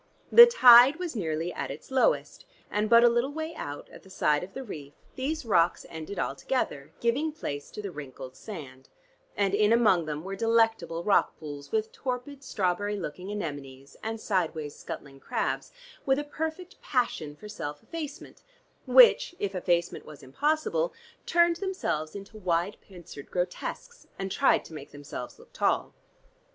[0.31, 4.09] The tide was nearly at its lowest and but a little way out, at the
[4.09, 8.89] side of the reef, these rocks ended altogether, giving place to the wrinkled sand,
[9.37, 14.75] and in among them were delectable rock pools with torpid strawberry looking anemones, and sideways
[14.75, 15.71] scuttling crabs
[16.03, 18.41] with a perfect passion for self effacement,
[18.87, 20.95] which, if effacement was impossible,
[21.27, 25.93] turned themselves into wide pincered grotesques, and tried to make themselves look tall.